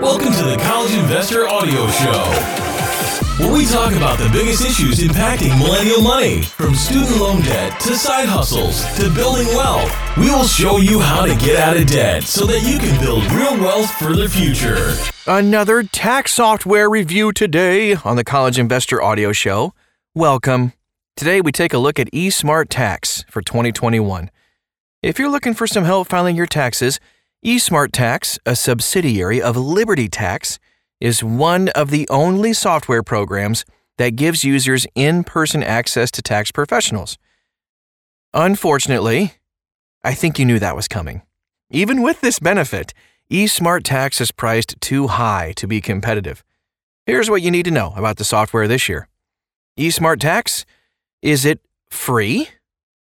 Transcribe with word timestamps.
Welcome 0.00 0.32
to 0.34 0.44
the 0.44 0.56
College 0.58 0.94
Investor 0.94 1.48
Audio 1.48 1.88
Show, 1.88 2.22
where 3.42 3.52
we 3.52 3.66
talk 3.66 3.92
about 3.94 4.16
the 4.16 4.28
biggest 4.32 4.64
issues 4.64 5.00
impacting 5.00 5.58
millennial 5.58 6.00
money, 6.00 6.42
from 6.42 6.76
student 6.76 7.18
loan 7.18 7.42
debt 7.42 7.80
to 7.80 7.96
side 7.96 8.28
hustles 8.28 8.84
to 8.96 9.12
building 9.12 9.48
wealth. 9.48 9.92
We 10.16 10.30
will 10.30 10.44
show 10.44 10.76
you 10.76 11.00
how 11.00 11.26
to 11.26 11.34
get 11.44 11.56
out 11.56 11.76
of 11.76 11.88
debt 11.88 12.22
so 12.22 12.46
that 12.46 12.62
you 12.62 12.78
can 12.78 13.00
build 13.00 13.24
real 13.32 13.58
wealth 13.58 13.90
for 13.90 14.14
the 14.14 14.28
future. 14.28 14.94
Another 15.26 15.82
tax 15.82 16.32
software 16.32 16.88
review 16.88 17.32
today 17.32 17.96
on 17.96 18.14
the 18.14 18.24
College 18.24 18.56
Investor 18.56 19.02
Audio 19.02 19.32
Show. 19.32 19.74
Welcome. 20.14 20.74
Today 21.16 21.40
we 21.40 21.50
take 21.50 21.72
a 21.72 21.78
look 21.78 21.98
at 21.98 22.08
eSmart 22.12 22.66
Tax 22.70 23.24
for 23.28 23.42
2021. 23.42 24.30
If 25.02 25.18
you're 25.18 25.28
looking 25.28 25.54
for 25.54 25.66
some 25.66 25.82
help 25.82 26.08
filing 26.08 26.36
your 26.36 26.46
taxes, 26.46 27.00
eSmart 27.44 27.92
Tax, 27.92 28.36
a 28.44 28.56
subsidiary 28.56 29.40
of 29.40 29.56
Liberty 29.56 30.08
Tax, 30.08 30.58
is 31.00 31.22
one 31.22 31.68
of 31.68 31.90
the 31.90 32.08
only 32.10 32.52
software 32.52 33.04
programs 33.04 33.64
that 33.96 34.16
gives 34.16 34.42
users 34.42 34.88
in 34.96 35.22
person 35.22 35.62
access 35.62 36.10
to 36.10 36.20
tax 36.20 36.50
professionals. 36.50 37.16
Unfortunately, 38.34 39.34
I 40.02 40.14
think 40.14 40.38
you 40.38 40.44
knew 40.44 40.58
that 40.58 40.74
was 40.74 40.88
coming. 40.88 41.22
Even 41.70 42.02
with 42.02 42.20
this 42.22 42.40
benefit, 42.40 42.92
eSmart 43.30 43.84
Tax 43.84 44.20
is 44.20 44.32
priced 44.32 44.80
too 44.80 45.06
high 45.06 45.52
to 45.56 45.68
be 45.68 45.80
competitive. 45.80 46.42
Here's 47.06 47.30
what 47.30 47.42
you 47.42 47.52
need 47.52 47.66
to 47.66 47.70
know 47.70 47.92
about 47.94 48.16
the 48.16 48.24
software 48.24 48.66
this 48.66 48.88
year 48.88 49.08
eSmart 49.78 50.18
Tax 50.18 50.66
is 51.22 51.44
it 51.44 51.60
free? 51.88 52.48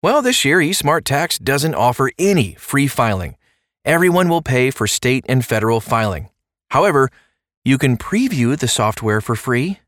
Well, 0.03 0.21
this 0.21 0.45
year, 0.45 0.59
eSmart 0.59 1.05
Tax 1.05 1.39
doesn't 1.39 1.75
offer 1.75 2.11
any 2.19 2.55
free 2.55 2.87
filing 2.87 3.37
everyone 3.85 4.29
will 4.29 4.43
pay 4.43 4.71
for 4.71 4.87
state 4.87 5.25
and 5.29 5.45
federal 5.45 5.81
filing. 5.81 6.29
However, 6.71 7.11
you 7.65 7.79
can 7.79 7.97
preview 7.97 8.59
the 8.59 8.69
software 8.69 9.21
for 9.21 9.37
free. 9.37 9.81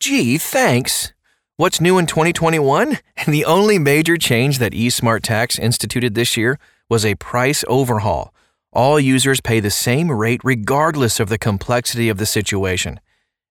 Gee, 0.00 0.38
thanks. 0.38 1.12
What's 1.56 1.80
new 1.80 1.98
in 1.98 2.06
2021? 2.06 2.98
And 3.16 3.34
The 3.34 3.44
only 3.44 3.78
major 3.78 4.16
change 4.16 4.58
that 4.58 4.72
eSmart 4.72 5.22
Tax 5.22 5.58
instituted 5.58 6.14
this 6.14 6.36
year 6.36 6.58
was 6.88 7.04
a 7.04 7.16
price 7.16 7.64
overhaul. 7.66 8.32
All 8.72 9.00
users 9.00 9.40
pay 9.40 9.58
the 9.58 9.70
same 9.70 10.10
rate 10.10 10.40
regardless 10.44 11.18
of 11.18 11.28
the 11.28 11.38
complexity 11.38 12.08
of 12.08 12.18
the 12.18 12.26
situation. 12.26 13.00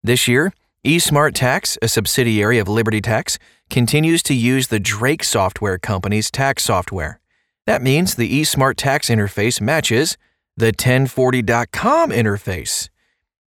This 0.04 0.28
year, 0.28 0.54
eSmart 0.86 1.34
Tax, 1.34 1.78
a 1.82 1.88
subsidiary 1.88 2.60
of 2.60 2.70
Liberty 2.70 3.02
Tax, 3.02 3.38
continues 3.70 4.24
to 4.24 4.34
use 4.34 4.68
the 4.68 4.80
Drake 4.80 5.24
Software 5.24 5.78
Company's 5.78 6.32
tax 6.32 6.64
software. 6.64 7.20
That 7.68 7.82
means 7.82 8.16
the 8.16 8.42
eSmart 8.42 8.76
Tax 8.78 9.10
interface 9.10 9.60
matches 9.60 10.18
the 10.56 10.72
1040.com 10.72 12.12
interface. 12.12 12.88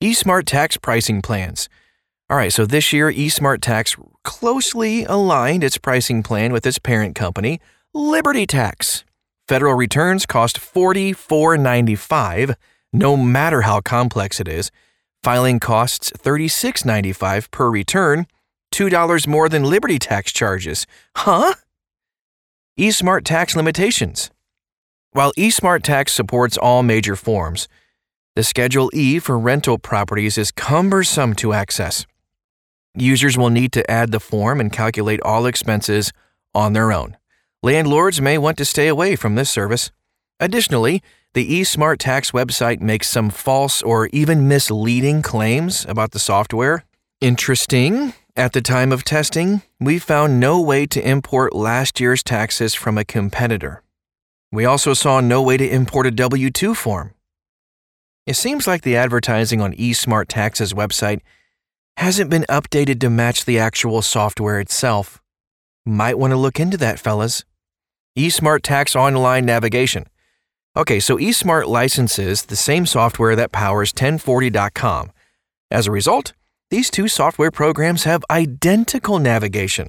eSmart 0.03 0.45
Tax 0.45 0.75
pricing 0.75 1.21
plans. 1.21 1.69
All 2.27 2.35
right, 2.35 2.51
so 2.51 2.65
this 2.65 2.91
year, 2.91 3.11
eSmart 3.11 3.61
Tax 3.61 3.95
closely 4.23 5.05
aligned 5.05 5.63
its 5.63 5.77
pricing 5.77 6.23
plan 6.23 6.51
with 6.51 6.65
its 6.65 6.79
parent 6.79 7.13
company, 7.15 7.61
Liberty 7.93 8.47
Tax. 8.47 9.05
Federal 9.47 9.75
returns 9.75 10.25
cost 10.25 10.59
$44.95, 10.59 12.55
no 12.91 13.15
matter 13.15 13.61
how 13.61 13.81
complex 13.81 14.39
it 14.39 14.47
is. 14.47 14.71
Filing 15.23 15.59
costs 15.59 16.11
$36.95 16.11 17.51
per 17.51 17.69
return, 17.69 18.25
$2 18.73 19.27
more 19.27 19.47
than 19.47 19.63
Liberty 19.63 19.99
Tax 19.99 20.33
charges. 20.33 20.87
Huh? 21.15 21.53
eSmart 22.77 23.23
Tax 23.23 23.55
limitations. 23.55 24.29
While 25.11 25.33
eSmart 25.33 25.81
Tax 25.81 26.13
supports 26.13 26.57
all 26.57 26.83
major 26.83 27.15
forms, 27.15 27.67
the 28.35 28.43
Schedule 28.43 28.91
E 28.93 29.17
for 29.17 29.39
rental 29.39 29.79
properties 29.79 30.37
is 30.37 30.51
cumbersome 30.51 31.33
to 31.37 31.53
access. 31.53 32.05
Users 32.93 33.35
will 33.35 33.49
need 33.49 33.71
to 33.71 33.89
add 33.89 34.11
the 34.11 34.19
form 34.19 34.59
and 34.59 34.71
calculate 34.71 35.19
all 35.21 35.47
expenses 35.47 36.13
on 36.53 36.73
their 36.73 36.91
own. 36.91 37.17
Landlords 37.63 38.21
may 38.21 38.37
want 38.37 38.59
to 38.59 38.65
stay 38.65 38.87
away 38.87 39.15
from 39.15 39.33
this 39.33 39.49
service. 39.49 39.89
Additionally, 40.39 41.01
the 41.33 41.61
eSmart 41.61 41.97
Tax 41.97 42.29
website 42.29 42.79
makes 42.79 43.09
some 43.09 43.31
false 43.31 43.81
or 43.81 44.05
even 44.13 44.47
misleading 44.47 45.23
claims 45.23 45.83
about 45.89 46.11
the 46.11 46.19
software. 46.19 46.85
Interesting. 47.21 48.13
At 48.37 48.53
the 48.53 48.61
time 48.61 48.91
of 48.91 49.03
testing, 49.03 49.63
we 49.79 49.97
found 49.97 50.39
no 50.39 50.61
way 50.61 50.85
to 50.85 51.01
import 51.01 51.55
last 51.55 51.99
year's 51.99 52.21
taxes 52.21 52.75
from 52.75 52.95
a 52.95 53.03
competitor. 53.03 53.81
We 54.51 54.63
also 54.63 54.93
saw 54.93 55.21
no 55.21 55.41
way 55.41 55.57
to 55.57 55.67
import 55.67 56.05
a 56.05 56.11
W 56.11 56.51
2 56.51 56.75
form. 56.75 57.15
It 58.27 58.35
seems 58.35 58.67
like 58.67 58.83
the 58.83 58.95
advertising 58.95 59.59
on 59.59 59.73
eSmart 59.73 60.25
Tax's 60.27 60.71
website 60.71 61.21
hasn't 61.97 62.29
been 62.29 62.45
updated 62.47 62.99
to 62.99 63.09
match 63.09 63.43
the 63.43 63.57
actual 63.57 64.03
software 64.03 64.59
itself. 64.59 65.19
Might 65.83 66.19
want 66.19 66.29
to 66.29 66.37
look 66.37 66.59
into 66.59 66.77
that, 66.77 66.99
fellas. 66.99 67.43
eSmart 68.15 68.61
Tax 68.61 68.95
Online 68.95 69.47
Navigation. 69.47 70.05
Okay, 70.75 70.99
so 70.99 71.17
eSmart 71.17 71.65
licenses 71.65 72.45
the 72.45 72.55
same 72.55 72.85
software 72.85 73.35
that 73.35 73.51
powers 73.51 73.91
1040.com. 73.93 75.11
As 75.71 75.87
a 75.87 75.91
result, 75.91 76.33
these 76.69 76.89
two 76.89 77.07
software 77.07 77.51
programs 77.51 78.03
have 78.03 78.25
identical 78.29 79.19
navigation. 79.19 79.87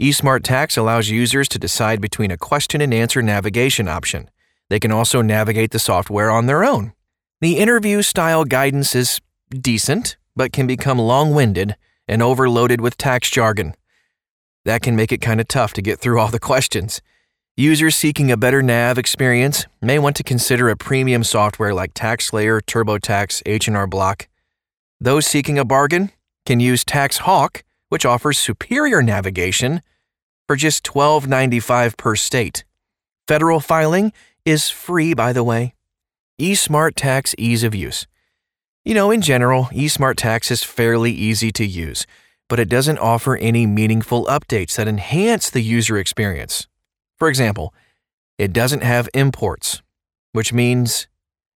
eSmart 0.00 0.42
Tax 0.42 0.76
allows 0.76 1.10
users 1.10 1.48
to 1.48 1.58
decide 1.58 2.00
between 2.00 2.30
a 2.30 2.38
question 2.38 2.80
and 2.80 2.94
answer 2.94 3.20
navigation 3.20 3.88
option. 3.88 4.30
They 4.70 4.80
can 4.80 4.90
also 4.90 5.20
navigate 5.20 5.70
the 5.70 5.78
software 5.78 6.30
on 6.30 6.46
their 6.46 6.64
own. 6.64 6.94
The 7.42 7.58
interview 7.58 8.00
style 8.00 8.44
guidance 8.44 8.94
is 8.94 9.20
decent, 9.50 10.16
but 10.34 10.50
can 10.50 10.66
become 10.66 10.98
long 10.98 11.34
winded 11.34 11.76
and 12.08 12.22
overloaded 12.22 12.80
with 12.80 12.96
tax 12.96 13.30
jargon. 13.30 13.74
That 14.64 14.80
can 14.80 14.96
make 14.96 15.12
it 15.12 15.20
kind 15.20 15.42
of 15.42 15.48
tough 15.48 15.74
to 15.74 15.82
get 15.82 15.98
through 15.98 16.18
all 16.18 16.28
the 16.28 16.40
questions. 16.40 17.02
Users 17.54 17.94
seeking 17.96 18.32
a 18.32 18.38
better 18.38 18.62
nav 18.62 18.96
experience 18.96 19.66
may 19.82 19.98
want 19.98 20.16
to 20.16 20.22
consider 20.22 20.70
a 20.70 20.76
premium 20.76 21.22
software 21.22 21.74
like 21.74 21.92
TaxSlayer, 21.92 22.62
TurboTax, 22.62 23.42
H&R 23.44 23.86
Block. 23.86 24.26
Those 25.04 25.26
seeking 25.26 25.58
a 25.58 25.66
bargain 25.66 26.12
can 26.46 26.60
use 26.60 26.82
TaxHawk, 26.82 27.60
which 27.90 28.06
offers 28.06 28.38
superior 28.38 29.02
navigation, 29.02 29.82
for 30.46 30.56
just 30.56 30.82
$12.95 30.82 31.98
per 31.98 32.16
state. 32.16 32.64
Federal 33.28 33.60
filing 33.60 34.14
is 34.46 34.70
free, 34.70 35.12
by 35.12 35.34
the 35.34 35.44
way. 35.44 35.74
eSmart 36.40 36.92
Tax 36.96 37.34
Ease 37.36 37.64
of 37.64 37.74
Use. 37.74 38.06
You 38.82 38.94
know, 38.94 39.10
in 39.10 39.20
general, 39.20 39.64
eSmart 39.64 40.16
Tax 40.16 40.50
is 40.50 40.64
fairly 40.64 41.12
easy 41.12 41.52
to 41.52 41.66
use, 41.66 42.06
but 42.48 42.58
it 42.58 42.70
doesn't 42.70 42.96
offer 42.96 43.36
any 43.36 43.66
meaningful 43.66 44.24
updates 44.24 44.76
that 44.76 44.88
enhance 44.88 45.50
the 45.50 45.60
user 45.60 45.98
experience. 45.98 46.66
For 47.18 47.28
example, 47.28 47.74
it 48.38 48.54
doesn't 48.54 48.82
have 48.82 49.10
imports, 49.12 49.82
which 50.32 50.54
means 50.54 51.08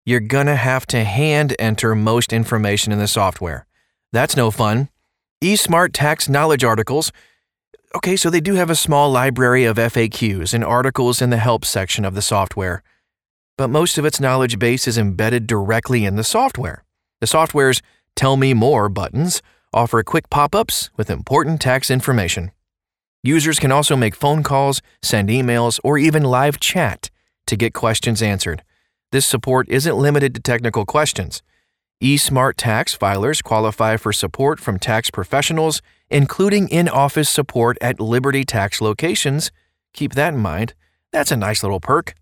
you're 0.08 0.20
gonna 0.20 0.56
have 0.56 0.86
to 0.86 1.04
hand 1.04 1.54
enter 1.58 1.94
most 1.94 2.32
information 2.32 2.94
in 2.94 2.98
the 2.98 3.06
software. 3.06 3.66
That's 4.10 4.38
no 4.38 4.50
fun. 4.50 4.88
eSmart 5.42 5.90
Tax 5.92 6.30
Knowledge 6.30 6.64
Articles. 6.64 7.12
Okay, 7.94 8.16
so 8.16 8.30
they 8.30 8.40
do 8.40 8.54
have 8.54 8.70
a 8.70 8.74
small 8.74 9.10
library 9.10 9.66
of 9.66 9.76
FAQs 9.76 10.54
and 10.54 10.64
articles 10.64 11.20
in 11.20 11.28
the 11.28 11.36
help 11.36 11.62
section 11.62 12.06
of 12.06 12.14
the 12.14 12.22
software. 12.22 12.82
But 13.58 13.68
most 13.68 13.98
of 13.98 14.06
its 14.06 14.18
knowledge 14.18 14.58
base 14.58 14.88
is 14.88 14.96
embedded 14.96 15.46
directly 15.46 16.06
in 16.06 16.16
the 16.16 16.24
software. 16.24 16.84
The 17.20 17.26
software's 17.26 17.82
Tell 18.16 18.38
Me 18.38 18.54
More 18.54 18.88
buttons 18.88 19.42
offer 19.74 20.02
quick 20.02 20.30
pop 20.30 20.54
ups 20.54 20.88
with 20.96 21.10
important 21.10 21.60
tax 21.60 21.90
information. 21.90 22.50
Users 23.22 23.58
can 23.58 23.70
also 23.70 23.94
make 23.94 24.16
phone 24.16 24.42
calls, 24.42 24.80
send 25.02 25.28
emails, 25.28 25.78
or 25.84 25.98
even 25.98 26.22
live 26.22 26.58
chat 26.58 27.10
to 27.46 27.56
get 27.56 27.74
questions 27.74 28.22
answered. 28.22 28.62
This 29.10 29.26
support 29.26 29.68
isn't 29.70 29.96
limited 29.96 30.34
to 30.34 30.40
technical 30.40 30.84
questions. 30.84 31.42
eSmart 32.02 32.54
Tax 32.56 32.96
filers 32.96 33.42
qualify 33.42 33.96
for 33.96 34.12
support 34.12 34.60
from 34.60 34.78
tax 34.78 35.10
professionals, 35.10 35.80
including 36.10 36.68
in 36.68 36.88
office 36.88 37.30
support 37.30 37.78
at 37.80 38.00
Liberty 38.00 38.44
Tax 38.44 38.80
locations. 38.80 39.50
Keep 39.94 40.12
that 40.14 40.34
in 40.34 40.40
mind. 40.40 40.74
That's 41.10 41.32
a 41.32 41.36
nice 41.36 41.62
little 41.62 41.80
perk. 41.80 42.14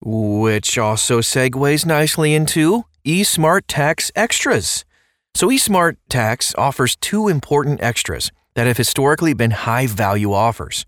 Which 0.00 0.76
also 0.76 1.20
segues 1.20 1.86
nicely 1.86 2.34
into 2.34 2.84
eSmart 3.04 3.62
Tax 3.68 4.10
Extras. 4.16 4.84
So, 5.36 5.48
eSmart 5.48 5.96
Tax 6.08 6.54
offers 6.56 6.96
two 6.96 7.28
important 7.28 7.82
extras 7.82 8.32
that 8.54 8.66
have 8.66 8.76
historically 8.76 9.34
been 9.34 9.52
high 9.52 9.86
value 9.86 10.32
offers. 10.32 10.84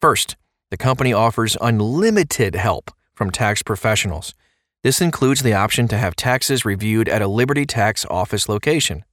First, 0.00 0.36
the 0.70 0.76
company 0.76 1.12
offers 1.12 1.56
unlimited 1.60 2.54
help 2.54 2.90
from 3.14 3.30
tax 3.30 3.62
professionals. 3.62 4.34
This 4.82 5.00
includes 5.00 5.42
the 5.42 5.52
option 5.52 5.88
to 5.88 5.98
have 5.98 6.16
taxes 6.16 6.64
reviewed 6.64 7.08
at 7.08 7.22
a 7.22 7.28
Liberty 7.28 7.66
Tax 7.66 8.06
office 8.06 8.48
location. 8.48 9.04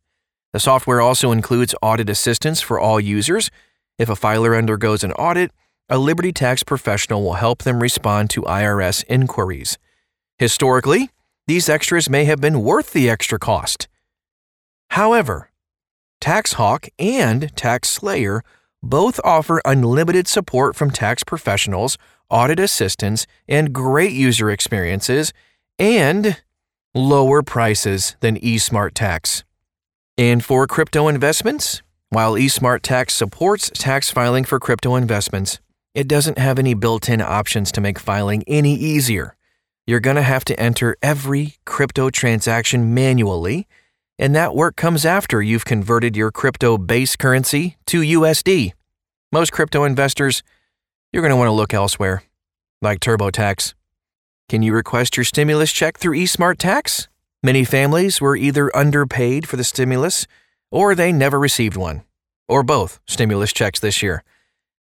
The 0.54 0.60
software 0.60 1.02
also 1.02 1.32
includes 1.32 1.76
audit 1.82 2.10
assistance 2.10 2.62
for 2.62 2.80
all 2.80 3.00
users. 3.00 3.52
If 3.98 4.10
a 4.10 4.16
filer 4.16 4.56
undergoes 4.56 5.04
an 5.04 5.12
audit, 5.14 5.52
a 5.90 5.98
Liberty 5.98 6.32
Tax 6.32 6.64
professional 6.64 7.24
will 7.24 7.34
help 7.34 7.64
them 7.64 7.82
respond 7.82 8.30
to 8.32 8.42
IRS 8.44 9.04
inquiries. 9.10 9.78
Historically, 10.38 11.10
these 11.48 11.70
extras 11.70 12.10
may 12.10 12.26
have 12.26 12.40
been 12.40 12.62
worth 12.62 12.92
the 12.92 13.10
extra 13.10 13.40
cost, 13.40 13.88
However, 14.92 15.52
TaxHawk 16.22 16.90
and 16.98 17.54
TaxSlayer 17.56 18.42
both 18.82 19.20
offer 19.24 19.62
unlimited 19.66 20.28
support 20.28 20.76
from 20.76 20.92
tax 20.92 21.24
professionals, 21.24 21.98
audit 22.30 22.60
assistance, 22.60 23.28
and 23.48 23.74
great 23.74 24.12
user 24.12 24.50
experiences, 24.50 25.34
and 25.80 26.42
lower 26.94 27.44
prices 27.44 28.16
than 28.20 28.40
eSmart 28.40 28.92
Tax. 28.94 29.44
And 30.18 30.44
for 30.44 30.66
crypto 30.66 31.08
investments, 31.08 31.82
while 32.10 32.34
eSmart 32.34 32.82
Tax 32.82 33.14
supports 33.14 33.70
tax 33.74 34.10
filing 34.10 34.46
for 34.46 34.60
crypto 34.60 34.96
investments, 34.96 35.60
it 35.94 36.08
doesn't 36.08 36.38
have 36.38 36.60
any 36.60 36.74
built 36.74 37.10
in 37.10 37.22
options 37.22 37.72
to 37.74 37.82
make 37.82 38.00
filing 38.00 38.44
any 38.48 38.74
easier. 38.74 39.36
You're 39.86 40.00
going 40.00 40.16
to 40.16 40.22
have 40.22 40.46
to 40.46 40.60
enter 40.60 40.96
every 41.02 41.56
crypto 41.66 42.10
transaction 42.10 42.94
manually, 42.94 43.68
and 44.20 44.36
that 44.36 44.56
work 44.56 44.76
comes 44.76 45.06
after 45.06 45.42
you've 45.42 45.66
converted 45.66 46.16
your 46.18 46.32
crypto 46.32 46.78
base 46.78 47.16
currency 47.16 47.78
to 47.88 48.02
USD. 48.02 48.74
Most 49.32 49.52
crypto 49.52 49.84
investors, 49.84 50.44
you're 51.12 51.22
going 51.22 51.32
to 51.32 51.38
want 51.38 51.48
to 51.48 51.54
look 51.54 51.74
elsewhere, 51.74 52.24
like 52.82 53.00
TurboTax. 53.00 53.74
Can 54.50 54.64
you 54.64 54.74
request 54.74 55.18
your 55.18 55.26
stimulus 55.26 55.74
check 55.74 55.98
through 55.98 56.16
eSmart 56.16 56.58
Tax? 56.58 57.10
Many 57.44 57.66
families 57.66 58.22
were 58.22 58.38
either 58.38 58.74
underpaid 58.74 59.46
for 59.46 59.58
the 59.58 59.64
stimulus 59.66 60.26
or 60.72 60.96
they 60.96 61.12
never 61.12 61.38
received 61.38 61.76
one, 61.76 62.04
or 62.48 62.64
both 62.64 63.02
stimulus 63.06 63.52
checks 63.52 63.82
this 63.82 64.02
year. 64.02 64.24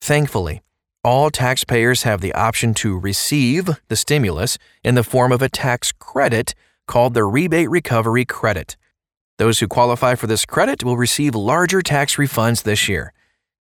Thankfully, 0.01 0.63
all 1.03 1.31
taxpayers 1.31 2.05
have 2.05 2.21
the 2.21 2.33
option 2.33 2.75
to 2.75 2.97
receive 2.97 3.71
the 3.89 3.97
stimulus 3.97 4.57
in 4.85 4.95
the 4.95 5.03
form 5.03 5.33
of 5.33 5.43
a 5.43 5.49
tax 5.49 5.91
credit 5.91 6.55
called 6.87 7.15
the 7.15 7.25
Rebate 7.25 7.71
Recovery 7.71 8.25
Credit. 8.25 8.77
Those 9.39 9.59
who 9.59 9.67
qualify 9.67 10.15
for 10.15 10.29
this 10.29 10.47
credit 10.47 10.85
will 10.85 10.97
receive 10.97 11.35
larger 11.35 11.83
tax 11.83 12.15
refunds 12.15 12.63
this 12.63 12.89
year. 12.89 13.13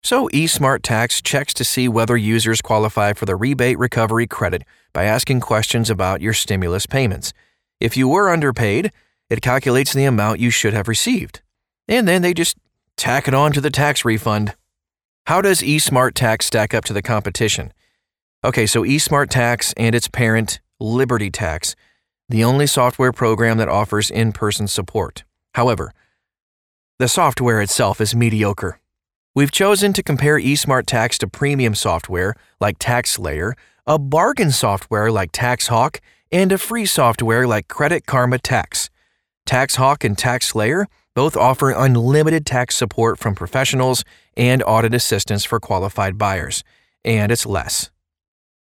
So, 0.03 0.29
eSmart 0.29 0.83
Tax 0.83 1.21
checks 1.21 1.53
to 1.55 1.65
see 1.65 1.89
whether 1.89 2.15
users 2.15 2.61
qualify 2.61 3.11
for 3.11 3.25
the 3.25 3.35
Rebate 3.35 3.79
Recovery 3.79 4.27
Credit 4.27 4.61
by 4.95 5.03
asking 5.03 5.41
questions 5.41 5.89
about 5.89 6.21
your 6.21 6.31
stimulus 6.31 6.85
payments. 6.85 7.33
If 7.81 7.97
you 7.97 8.07
were 8.07 8.29
underpaid, 8.29 8.93
it 9.29 9.41
calculates 9.41 9.91
the 9.91 10.05
amount 10.05 10.39
you 10.39 10.49
should 10.49 10.73
have 10.73 10.87
received. 10.87 11.41
And 11.89 12.07
then 12.07 12.21
they 12.21 12.33
just 12.33 12.55
tack 12.95 13.27
it 13.27 13.33
on 13.33 13.51
to 13.51 13.59
the 13.59 13.69
tax 13.69 14.05
refund. 14.05 14.55
How 15.27 15.41
does 15.41 15.59
eSmart 15.61 16.13
Tax 16.13 16.45
stack 16.45 16.73
up 16.73 16.85
to 16.85 16.93
the 16.93 17.01
competition? 17.01 17.73
Okay, 18.41 18.65
so 18.65 18.83
eSmart 18.83 19.29
Tax 19.29 19.73
and 19.75 19.93
its 19.93 20.07
parent, 20.07 20.61
Liberty 20.79 21.29
Tax, 21.29 21.75
the 22.29 22.45
only 22.45 22.65
software 22.65 23.11
program 23.11 23.57
that 23.57 23.67
offers 23.67 24.09
in 24.09 24.31
person 24.31 24.65
support. 24.65 25.25
However, 25.55 25.91
the 26.99 27.09
software 27.09 27.61
itself 27.61 27.99
is 27.99 28.15
mediocre. 28.15 28.79
We've 29.33 29.51
chosen 29.51 29.91
to 29.91 30.01
compare 30.01 30.39
eSmart 30.39 30.85
Tax 30.85 31.17
to 31.17 31.27
premium 31.27 31.75
software 31.75 32.35
like 32.61 32.79
TaxSlayer, 32.79 33.55
a 33.87 33.99
bargain 33.99 34.51
software 34.51 35.11
like 35.11 35.31
TaxHawk, 35.31 35.99
and 36.31 36.51
a 36.51 36.57
free 36.57 36.85
software 36.85 37.47
like 37.47 37.67
Credit 37.67 38.05
Karma 38.05 38.39
Tax. 38.39 38.89
TaxHawk 39.47 40.03
and 40.03 40.17
TaxSlayer 40.17 40.85
both 41.13 41.37
offer 41.37 41.71
unlimited 41.71 42.45
tax 42.45 42.75
support 42.75 43.17
from 43.17 43.35
professionals 43.35 44.03
and 44.35 44.61
audit 44.63 44.93
assistance 44.93 45.45
for 45.45 45.59
qualified 45.59 46.17
buyers, 46.17 46.63
and 47.03 47.31
it's 47.31 47.45
less. 47.45 47.89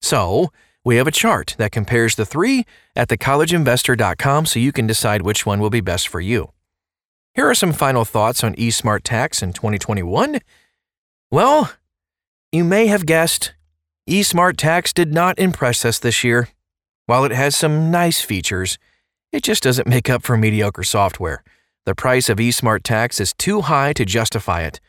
So, 0.02 0.52
we 0.86 0.96
have 0.96 1.08
a 1.08 1.12
chart 1.12 1.56
that 1.58 1.74
compares 1.74 2.16
the 2.16 2.26
three 2.26 2.66
at 2.96 3.10
thecollegeinvestor.com 3.10 4.46
so 4.46 4.60
you 4.60 4.72
can 4.72 4.88
decide 4.88 5.24
which 5.24 5.46
one 5.46 5.60
will 5.60 5.70
be 5.70 5.82
best 5.82 6.08
for 6.08 6.22
you. 6.22 6.52
Here 7.34 7.50
are 7.50 7.56
some 7.56 7.74
final 7.74 8.06
thoughts 8.06 8.44
on 8.44 8.56
eSmart 8.56 9.02
Tax 9.04 9.44
in 9.44 9.52
2021. 9.52 10.40
Well, 11.30 11.74
you 12.54 12.64
may 12.64 12.88
have 12.88 13.06
guessed, 13.06 13.54
eSmart 14.08 14.56
Tax 14.56 14.94
did 14.94 15.14
not 15.14 15.38
impress 15.38 15.84
us 15.84 16.00
this 16.00 16.24
year. 16.24 16.48
While 17.08 17.26
it 17.26 17.34
has 17.34 17.58
some 17.58 17.92
nice 17.92 18.22
features, 18.22 18.78
it 19.34 19.44
just 19.44 19.64
doesn't 19.64 19.88
make 19.88 20.10
up 20.10 20.24
for 20.24 20.38
mediocre 20.38 20.84
software. 20.84 21.44
The 21.86 21.94
price 21.94 22.30
of 22.30 22.38
eSmart 22.38 22.84
Tax 22.84 23.20
is 23.20 23.34
too 23.34 23.62
high 23.62 23.92
to 23.92 24.06
justify 24.06 24.62
it. 24.62 24.80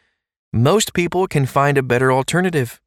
Most 0.52 0.94
people 0.94 1.26
can 1.26 1.46
find 1.46 1.76
a 1.76 1.82
better 1.82 2.12
alternative. 2.12 2.80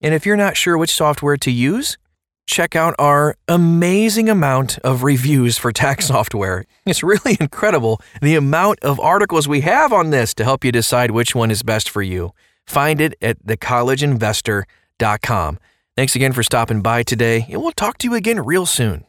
And 0.00 0.14
if 0.14 0.26
you're 0.26 0.36
not 0.36 0.56
sure 0.56 0.76
which 0.76 0.92
software 0.92 1.36
to 1.36 1.50
use, 1.50 1.96
check 2.44 2.74
out 2.74 2.96
our 2.98 3.36
amazing 3.46 4.28
amount 4.28 4.78
of 4.78 5.04
reviews 5.04 5.58
for 5.58 5.70
tax 5.70 6.08
hmm. 6.08 6.14
software. 6.14 6.64
It's 6.86 7.04
really 7.04 7.36
incredible 7.40 8.00
the 8.20 8.34
amount 8.34 8.80
of 8.80 8.98
articles 8.98 9.46
we 9.46 9.60
have 9.60 9.92
on 9.92 10.10
this 10.10 10.34
to 10.34 10.44
help 10.44 10.64
you 10.64 10.72
decide 10.72 11.12
which 11.12 11.36
one 11.36 11.52
is 11.52 11.62
best 11.62 11.88
for 11.88 12.02
you. 12.02 12.32
Find 12.66 13.00
it 13.00 13.14
at 13.22 13.46
thecollegeinvestor.com. 13.46 14.64
Thanks 15.96 16.14
again 16.14 16.32
for 16.32 16.42
stopping 16.42 16.80
by 16.80 17.02
today, 17.02 17.46
and 17.50 17.60
we'll 17.60 17.72
talk 17.72 17.98
to 17.98 18.08
you 18.08 18.14
again 18.14 18.44
real 18.44 18.66
soon. 18.66 19.07